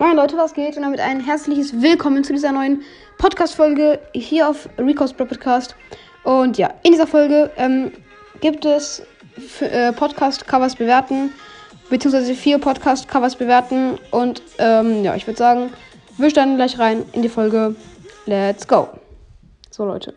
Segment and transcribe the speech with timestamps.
[0.00, 0.78] Moin Leute, was geht?
[0.78, 2.80] Und damit ein herzliches Willkommen zu dieser neuen
[3.18, 5.76] Podcast-Folge hier auf Rico's Pro Podcast.
[6.24, 7.92] Und ja, in dieser Folge ähm,
[8.40, 9.02] gibt es
[9.60, 11.34] äh, Podcast-Covers bewerten,
[11.90, 13.98] beziehungsweise vier Podcast-Covers bewerten.
[14.10, 15.70] Und ähm, ja, ich würde sagen,
[16.16, 17.76] wir starten gleich rein in die Folge.
[18.24, 18.88] Let's go!
[19.70, 20.14] So, Leute.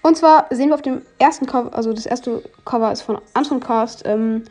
[0.00, 3.60] Und zwar sehen wir auf dem ersten Cover, also das erste Cover ist von Anton
[3.60, 4.06] Cast.
[4.06, 4.44] Ähm,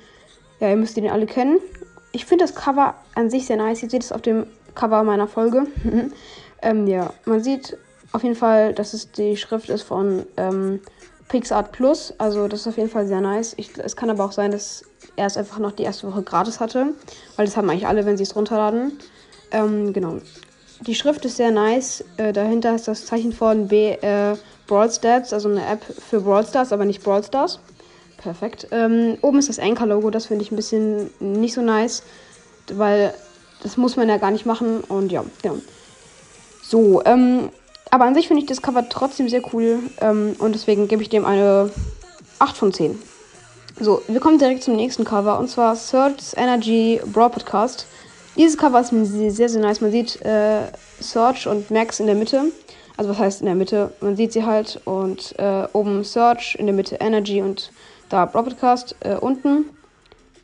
[0.59, 1.57] ja, ihr müsst ihn alle kennen
[2.15, 3.83] ich finde das Cover an sich sehr nice.
[3.83, 5.67] Ihr seht es auf dem Cover meiner Folge.
[6.61, 7.77] ähm, ja, man sieht
[8.13, 10.79] auf jeden Fall, dass es die Schrift ist von ähm,
[11.27, 12.13] PixArt Plus.
[12.17, 13.53] Also das ist auf jeden Fall sehr nice.
[13.57, 14.85] Ich, es kann aber auch sein, dass
[15.17, 16.93] er es einfach noch die erste Woche gratis hatte.
[17.35, 18.93] Weil das haben eigentlich alle, wenn sie es runterladen.
[19.51, 20.19] Ähm, genau.
[20.87, 22.05] Die Schrift ist sehr nice.
[22.15, 24.37] Äh, dahinter ist das Zeichen von B, äh,
[24.67, 27.59] Brawl Stats, also eine App für Brawl Stars, aber nicht Brawl Stars.
[28.25, 28.69] Perfekt.
[28.71, 32.01] Ähm, oben ist das Anchor-Logo, das finde ich ein bisschen nicht so nice,
[32.73, 33.13] weil
[33.61, 35.57] das muss man ja gar nicht machen und ja, genau.
[36.63, 37.49] So, ähm,
[37.91, 41.09] aber an sich finde ich das Cover trotzdem sehr cool ähm, und deswegen gebe ich
[41.09, 41.69] dem eine
[42.39, 42.97] 8 von 10.
[43.79, 47.85] So, wir kommen direkt zum nächsten Cover und zwar Search Energy Brawl Podcast.
[48.35, 48.89] Dieses Cover ist
[49.35, 49.81] sehr, sehr nice.
[49.81, 50.61] Man sieht äh,
[50.99, 52.45] Search und Max in der Mitte.
[52.97, 53.93] Also was heißt in der Mitte?
[54.01, 57.71] Man sieht sie halt und äh, oben Search, in der Mitte Energy und
[58.09, 59.65] da Broadcast äh, unten.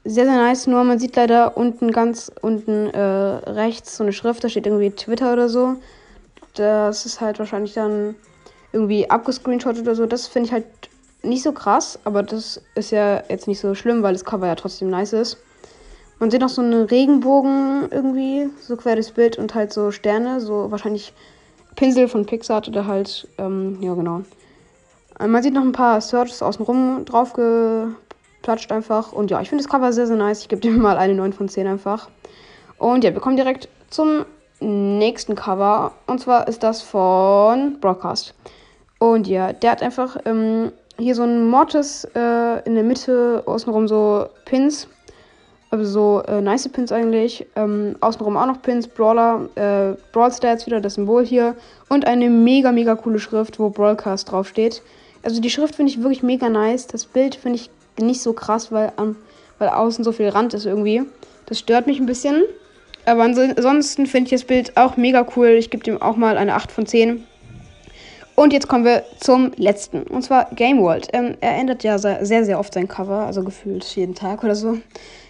[0.04, 4.44] Sehr, sehr nice, nur man sieht leider unten ganz unten äh, rechts so eine Schrift,
[4.44, 5.76] da steht irgendwie Twitter oder so.
[6.56, 8.16] Das ist halt wahrscheinlich dann
[8.74, 10.06] irgendwie abgescreenshot oder so.
[10.08, 10.66] Das finde ich halt
[11.24, 14.56] nicht so krass, aber das ist ja jetzt nicht so schlimm, weil das Cover ja
[14.56, 15.38] trotzdem nice ist.
[16.20, 20.40] Man sieht noch so einen Regenbogen irgendwie, so quer durchs Bild und halt so Sterne,
[20.40, 21.14] so wahrscheinlich
[21.76, 24.22] Pinsel von Pixar oder halt, ähm, ja genau.
[25.22, 29.12] Äh, man sieht noch ein paar Searches außenrum drauf geplatscht einfach.
[29.12, 30.42] Und ja, ich finde das Cover sehr, sehr nice.
[30.42, 32.10] Ich gebe dem mal eine 9 von 10 einfach.
[32.78, 34.26] Und ja, wir kommen direkt zum
[34.60, 35.94] nächsten Cover.
[36.08, 38.34] Und zwar ist das von Broadcast.
[39.00, 43.88] Und ja, der hat einfach ähm, hier so ein Mortis äh, in der Mitte, außenrum
[43.88, 44.88] so Pins.
[45.72, 47.48] Also so äh, nice Pins eigentlich.
[47.56, 51.56] Ähm, außenrum auch noch Pins, Brawler, äh, Brawl Stats wieder, das Symbol hier.
[51.90, 54.84] Und eine mega, mega coole Schrift, wo Broadcast draufsteht.
[55.24, 56.88] Also die Schrift finde ich wirklich mega nice.
[56.88, 59.16] Das Bild finde ich nicht so krass, weil, um,
[59.60, 61.04] weil außen so viel Rand ist irgendwie.
[61.46, 62.44] Das stört mich ein bisschen.
[63.06, 65.50] Aber ansonsten finde ich das Bild auch mega cool.
[65.50, 67.24] Ich gebe dem auch mal eine 8 von 10.
[68.36, 70.04] Und jetzt kommen wir zum letzten.
[70.04, 71.10] Und zwar Game World.
[71.14, 73.26] Ähm, er ändert ja sehr, sehr oft sein Cover.
[73.26, 74.78] Also gefühlt jeden Tag oder so.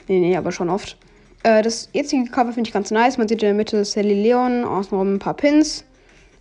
[0.08, 0.98] Nee, nee, aber schon oft.
[1.44, 3.18] Äh, das jetzige Cover finde ich ganz nice.
[3.18, 5.84] Man sieht in der Mitte Sally Leon, außenrum ein paar Pins.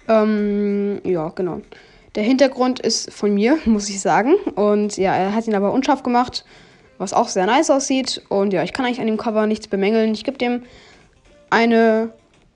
[0.08, 1.60] Ähm, ja, genau.
[2.14, 4.34] Der Hintergrund ist von mir, muss ich sagen.
[4.54, 6.44] Und ja, er hat ihn aber unscharf gemacht,
[6.98, 8.22] was auch sehr nice aussieht.
[8.28, 10.12] Und ja, ich kann eigentlich an dem Cover nichts bemängeln.
[10.12, 10.62] Ich gebe dem
[11.50, 12.12] eine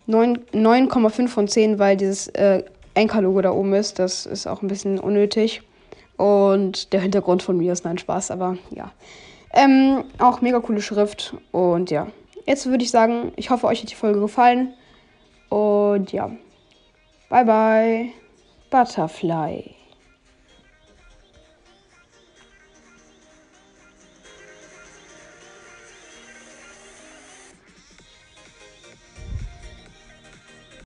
[0.09, 2.63] 9,5 von 10, weil dieses äh,
[2.97, 3.99] Anchor-Logo da oben ist.
[3.99, 5.63] Das ist auch ein bisschen unnötig.
[6.17, 8.93] Und der Hintergrund von mir ist nein Spaß, aber ja.
[9.53, 11.35] Ähm, auch mega coole Schrift.
[11.53, 12.09] Und ja,
[12.47, 14.75] jetzt würde ich sagen, ich hoffe, euch hat die Folge gefallen.
[15.49, 16.31] Und ja,
[17.29, 18.24] bye bye.
[18.75, 19.61] Butterfly